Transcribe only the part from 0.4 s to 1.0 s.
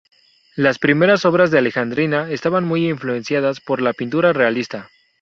Las